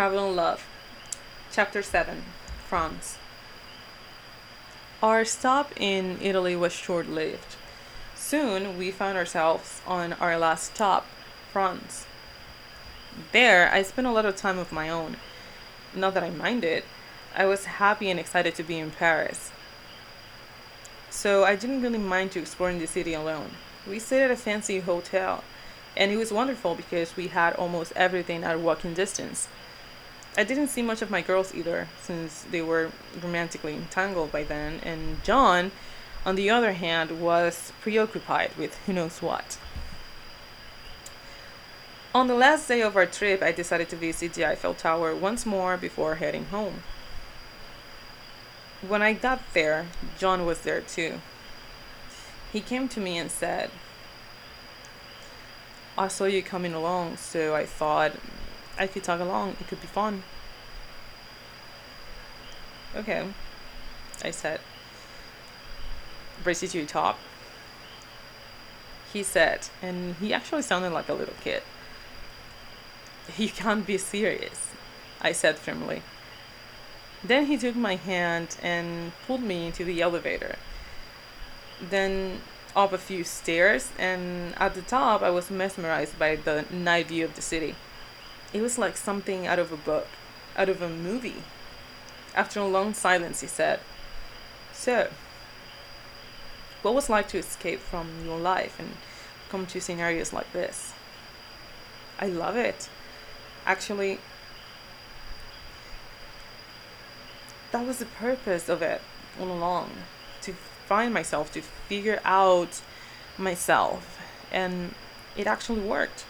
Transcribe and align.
Travel 0.00 0.28
and 0.28 0.36
Love, 0.36 0.66
Chapter 1.52 1.82
7 1.82 2.22
France. 2.66 3.18
Our 5.02 5.26
stop 5.26 5.72
in 5.76 6.16
Italy 6.22 6.56
was 6.56 6.72
short 6.72 7.06
lived. 7.06 7.56
Soon 8.14 8.78
we 8.78 8.92
found 8.92 9.18
ourselves 9.18 9.82
on 9.86 10.14
our 10.14 10.38
last 10.38 10.74
stop, 10.74 11.04
France. 11.52 12.06
There, 13.32 13.70
I 13.70 13.82
spent 13.82 14.06
a 14.06 14.10
lot 14.10 14.24
of 14.24 14.36
time 14.36 14.56
of 14.58 14.72
my 14.72 14.88
own. 14.88 15.18
Not 15.94 16.14
that 16.14 16.24
I 16.24 16.30
minded, 16.30 16.84
I 17.36 17.44
was 17.44 17.66
happy 17.66 18.08
and 18.08 18.18
excited 18.18 18.54
to 18.54 18.62
be 18.62 18.78
in 18.78 18.92
Paris. 18.92 19.50
So 21.10 21.44
I 21.44 21.56
didn't 21.56 21.82
really 21.82 21.98
mind 21.98 22.32
to 22.32 22.40
exploring 22.40 22.78
the 22.78 22.86
city 22.86 23.12
alone. 23.12 23.50
We 23.86 23.98
stayed 23.98 24.22
at 24.22 24.30
a 24.30 24.36
fancy 24.36 24.80
hotel, 24.80 25.44
and 25.94 26.10
it 26.10 26.16
was 26.16 26.32
wonderful 26.32 26.74
because 26.74 27.18
we 27.18 27.26
had 27.28 27.54
almost 27.56 27.92
everything 27.94 28.44
at 28.44 28.60
walking 28.60 28.94
distance. 28.94 29.46
I 30.36 30.44
didn't 30.44 30.68
see 30.68 30.82
much 30.82 31.02
of 31.02 31.10
my 31.10 31.22
girls 31.22 31.54
either, 31.54 31.88
since 32.02 32.42
they 32.50 32.62
were 32.62 32.92
romantically 33.20 33.74
entangled 33.74 34.30
by 34.30 34.44
then, 34.44 34.80
and 34.84 35.22
John, 35.24 35.72
on 36.24 36.36
the 36.36 36.48
other 36.48 36.72
hand, 36.72 37.20
was 37.20 37.72
preoccupied 37.80 38.56
with 38.56 38.76
who 38.86 38.92
knows 38.92 39.20
what. 39.20 39.58
On 42.14 42.26
the 42.26 42.34
last 42.34 42.68
day 42.68 42.80
of 42.80 42.96
our 42.96 43.06
trip, 43.06 43.42
I 43.42 43.52
decided 43.52 43.88
to 43.90 43.96
visit 43.96 44.34
the 44.34 44.46
Eiffel 44.46 44.74
Tower 44.74 45.14
once 45.14 45.46
more 45.46 45.76
before 45.76 46.16
heading 46.16 46.46
home. 46.46 46.82
When 48.86 49.02
I 49.02 49.12
got 49.12 49.40
there, 49.52 49.86
John 50.18 50.46
was 50.46 50.62
there 50.62 50.80
too. 50.80 51.20
He 52.52 52.60
came 52.60 52.88
to 52.88 53.00
me 53.00 53.18
and 53.18 53.30
said, 53.30 53.70
I 55.98 56.08
saw 56.08 56.24
you 56.24 56.42
coming 56.42 56.72
along, 56.72 57.18
so 57.18 57.54
I 57.54 57.66
thought 57.66 58.12
I 58.80 58.86
could 58.86 59.04
tag 59.04 59.20
along. 59.20 59.56
It 59.60 59.68
could 59.68 59.82
be 59.82 59.86
fun. 59.86 60.22
Okay, 62.96 63.26
I 64.24 64.30
said. 64.30 64.60
Brace 66.42 66.60
to 66.60 66.78
your 66.78 66.86
top. 66.86 67.18
He 69.12 69.22
said, 69.22 69.68
and 69.82 70.14
he 70.14 70.32
actually 70.32 70.62
sounded 70.62 70.90
like 70.90 71.10
a 71.10 71.14
little 71.14 71.34
kid. 71.44 71.62
You 73.36 73.50
can't 73.50 73.86
be 73.86 73.98
serious, 73.98 74.70
I 75.20 75.32
said 75.32 75.58
firmly. 75.58 76.02
Then 77.22 77.46
he 77.46 77.58
took 77.58 77.76
my 77.76 77.96
hand 77.96 78.56
and 78.62 79.12
pulled 79.26 79.42
me 79.42 79.66
into 79.66 79.84
the 79.84 80.00
elevator. 80.00 80.56
Then 81.80 82.40
up 82.74 82.92
a 82.92 82.98
few 82.98 83.24
stairs, 83.24 83.90
and 83.98 84.54
at 84.56 84.74
the 84.74 84.82
top, 84.82 85.22
I 85.22 85.30
was 85.30 85.50
mesmerized 85.50 86.18
by 86.18 86.36
the 86.36 86.64
night 86.70 87.08
view 87.08 87.26
of 87.26 87.34
the 87.36 87.42
city. 87.42 87.74
It 88.52 88.62
was 88.62 88.78
like 88.78 88.96
something 88.96 89.46
out 89.46 89.58
of 89.58 89.72
a 89.72 89.76
book, 89.76 90.08
out 90.56 90.68
of 90.68 90.82
a 90.82 90.88
movie. 90.88 91.42
After 92.34 92.60
a 92.60 92.66
long 92.66 92.94
silence, 92.94 93.40
he 93.40 93.46
said, 93.46 93.80
So, 94.72 95.08
what 96.82 96.94
was 96.94 97.08
like 97.10 97.28
to 97.28 97.38
escape 97.38 97.80
from 97.80 98.08
your 98.24 98.38
life 98.38 98.78
and 98.78 98.90
come 99.48 99.66
to 99.66 99.80
scenarios 99.80 100.32
like 100.32 100.52
this? 100.52 100.92
I 102.18 102.26
love 102.26 102.56
it. 102.56 102.88
Actually, 103.66 104.18
that 107.72 107.86
was 107.86 107.98
the 107.98 108.06
purpose 108.06 108.68
of 108.68 108.82
it 108.82 109.00
all 109.40 109.50
along 109.50 109.90
to 110.42 110.52
find 110.86 111.14
myself, 111.14 111.52
to 111.52 111.62
figure 111.62 112.20
out 112.24 112.80
myself. 113.38 114.18
And 114.50 114.94
it 115.36 115.46
actually 115.46 115.80
worked. 115.80 116.24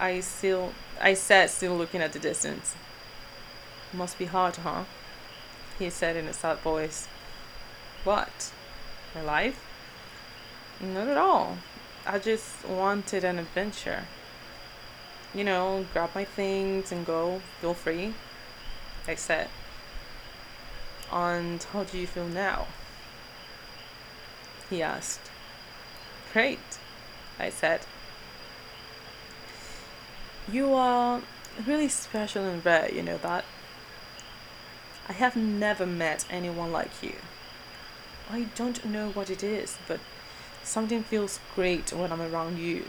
I 0.00 0.20
still, 0.20 0.72
I 0.98 1.12
said, 1.12 1.50
still 1.50 1.76
looking 1.76 2.00
at 2.00 2.14
the 2.14 2.18
distance. 2.18 2.74
Must 3.92 4.18
be 4.18 4.24
hard, 4.24 4.56
huh? 4.56 4.84
He 5.78 5.90
said 5.90 6.16
in 6.16 6.26
a 6.26 6.32
sad 6.32 6.58
voice. 6.60 7.06
What? 8.04 8.50
My 9.14 9.20
life? 9.20 9.62
Not 10.80 11.06
at 11.06 11.18
all. 11.18 11.58
I 12.06 12.18
just 12.18 12.66
wanted 12.66 13.24
an 13.24 13.38
adventure. 13.38 14.04
You 15.34 15.44
know, 15.44 15.84
grab 15.92 16.10
my 16.14 16.24
things 16.24 16.90
and 16.90 17.04
go, 17.04 17.42
feel 17.60 17.74
free. 17.74 18.14
I 19.06 19.16
said. 19.16 19.48
And 21.12 21.62
how 21.62 21.84
do 21.84 21.98
you 21.98 22.06
feel 22.06 22.26
now? 22.26 22.68
He 24.70 24.82
asked. 24.82 25.30
Great, 26.32 26.78
I 27.38 27.50
said. 27.50 27.80
You 30.50 30.74
are 30.74 31.20
really 31.66 31.88
special 31.88 32.44
and 32.44 32.64
rare, 32.64 32.92
you 32.92 33.02
know 33.02 33.18
that? 33.18 33.44
I 35.08 35.12
have 35.12 35.36
never 35.36 35.86
met 35.86 36.24
anyone 36.30 36.72
like 36.72 37.02
you. 37.02 37.14
I 38.30 38.46
don't 38.54 38.84
know 38.84 39.10
what 39.10 39.30
it 39.30 39.42
is, 39.42 39.76
but 39.86 40.00
something 40.64 41.02
feels 41.02 41.40
great 41.54 41.92
when 41.92 42.10
I'm 42.10 42.20
around 42.20 42.58
you. 42.58 42.84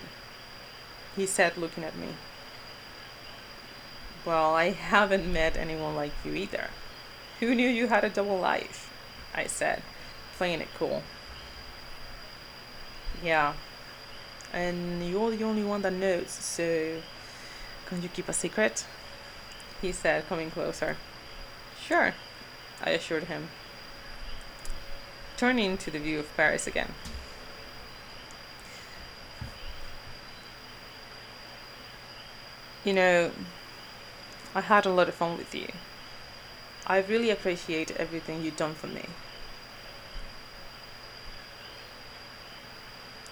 He 1.16 1.26
said, 1.26 1.58
looking 1.58 1.84
at 1.84 1.98
me. 1.98 2.10
Well, 4.26 4.56
I 4.56 4.70
haven't 4.70 5.32
met 5.32 5.58
anyone 5.58 5.96
like 5.96 6.14
you 6.24 6.34
either. 6.34 6.70
Who 7.40 7.54
knew 7.54 7.68
you 7.68 7.88
had 7.88 8.04
a 8.04 8.10
double 8.10 8.40
life? 8.40 8.92
I 9.36 9.48
said, 9.48 9.84
playing 10.38 10.62
it 10.62 10.70
cool. 10.78 11.04
Yeah, 13.24 13.54
and 14.54 15.08
you're 15.08 15.32
the 15.32 15.44
only 15.44 15.64
one 15.64 15.82
that 15.84 15.94
knows, 15.94 16.30
so 16.30 17.02
can 17.92 18.02
you 18.02 18.08
keep 18.08 18.30
a 18.30 18.34
secret? 18.34 18.86
He 19.82 19.92
said, 19.92 20.26
coming 20.30 20.50
closer. 20.50 20.96
Sure, 21.86 22.14
I 22.82 22.92
assured 22.92 23.26
him. 23.26 23.50
Turning 25.36 25.78
to 25.78 25.92
the 25.92 26.00
view 26.00 26.20
of 26.20 26.38
Paris 26.38 26.68
again. 26.68 26.94
You 32.86 32.94
know, 32.94 33.32
I 34.56 34.62
had 34.62 34.86
a 34.86 34.90
lot 34.90 35.10
of 35.10 35.16
fun 35.16 35.38
with 35.38 35.54
you. 35.54 35.68
I 36.88 37.00
really 37.00 37.30
appreciate 37.30 37.92
everything 37.92 38.42
you've 38.42 38.56
done 38.56 38.74
for 38.74 38.88
me. 38.88 39.04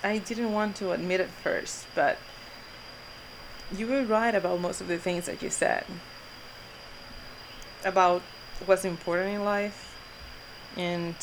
I 0.03 0.18
didn't 0.18 0.52
want 0.52 0.75
to 0.78 0.92
admit 0.92 1.22
it 1.22 1.30
first, 1.30 1.88
but 1.96 2.18
you 3.75 3.88
were 3.88 4.03
right 4.03 4.34
about 4.34 4.59
most 4.59 4.81
of 4.81 4.88
the 4.88 4.97
things 4.97 5.25
that 5.25 5.41
you 5.41 5.50
said. 5.50 5.85
About 7.85 8.22
what's 8.66 8.85
important 8.85 9.35
in 9.35 9.46
life. 9.46 9.96
And, 10.75 11.16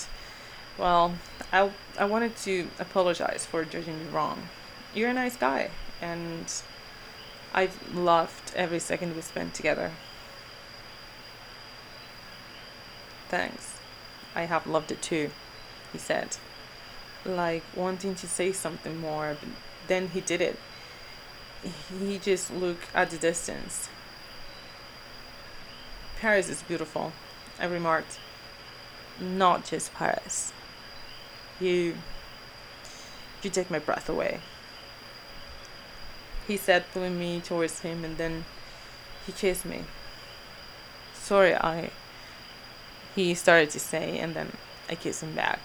well, 0.79 1.15
I, 1.53 1.71
I 1.99 2.05
wanted 2.05 2.37
to 2.39 2.69
apologize 2.79 3.47
for 3.47 3.65
judging 3.65 3.99
you 4.01 4.09
wrong. 4.09 4.49
You're 4.95 5.11
a 5.11 5.15
nice 5.15 5.37
guy, 5.37 5.71
and 6.01 6.53
I've 7.53 7.95
loved 7.95 8.53
every 8.55 8.79
second 8.79 9.15
we 9.15 9.23
spent 9.23 9.55
together. 9.55 9.93
Thanks. 13.29 13.79
I 14.35 14.43
have 14.43 14.67
loved 14.67 14.93
it 14.93 15.03
too, 15.03 15.31
he 15.93 15.99
said, 15.99 16.37
like 17.25 17.63
wanting 17.75 18.15
to 18.17 18.27
say 18.29 18.53
something 18.53 18.99
more, 18.99 19.37
but 19.41 19.49
then 19.89 20.09
he 20.09 20.21
did 20.21 20.41
it. 20.41 20.59
He 22.01 22.19
just 22.19 22.53
looked 22.53 22.87
at 22.95 23.11
the 23.11 23.17
distance. 23.17 23.89
Paris 26.21 26.49
is 26.49 26.63
beautiful, 26.63 27.13
I 27.59 27.67
remarked. 27.67 28.19
Not 29.21 29.65
just 29.65 29.95
Paris. 29.95 30.53
You. 31.61 31.97
You 33.43 33.51
take 33.51 33.71
my 33.71 33.79
breath 33.79 34.09
away 34.09 34.41
he 36.47 36.57
said, 36.57 36.85
pulling 36.93 37.19
me 37.19 37.41
towards 37.41 37.81
him, 37.81 38.05
and 38.05 38.17
then 38.17 38.45
he 39.27 39.33
kissed 39.33 39.65
me. 39.65 39.83
Sorry, 41.15 41.55
I. 41.55 41.91
He 43.15 43.35
started 43.35 43.71
to 43.71 43.81
say, 43.81 44.19
and 44.19 44.35
then 44.35 44.53
I 44.89 44.95
kissed 44.95 45.23
him 45.23 45.35
back. 45.35 45.61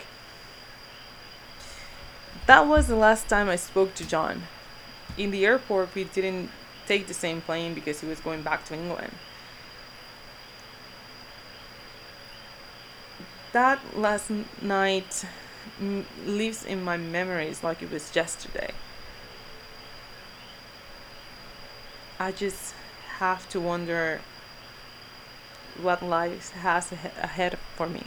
That 2.48 2.66
was 2.66 2.88
the 2.88 2.96
last 2.96 3.30
time 3.30 3.50
I 3.50 3.56
spoke 3.56 3.94
to 3.96 4.08
John. 4.08 4.44
In 5.18 5.32
the 5.32 5.46
airport, 5.46 5.94
we 5.94 6.06
didn't 6.06 6.50
take 6.88 7.08
the 7.08 7.14
same 7.14 7.42
plane 7.42 7.74
because 7.74 8.02
he 8.02 8.08
was 8.08 8.20
going 8.20 8.42
back 8.42 8.66
to 8.66 8.74
England. 8.74 9.14
That 13.52 13.80
last 13.98 14.32
night 14.62 15.26
lives 16.26 16.64
in 16.66 16.84
my 16.84 16.98
memories 16.98 17.64
like 17.64 17.82
it 17.82 17.92
was 17.92 18.16
yesterday. 18.16 18.72
I 22.20 22.32
just 22.32 22.74
have 23.18 23.50
to 23.50 23.60
wonder 23.60 24.22
what 25.82 26.04
life 26.04 26.52
has 26.52 26.92
ahead 26.92 27.58
for 27.76 27.88
me. 27.88 28.04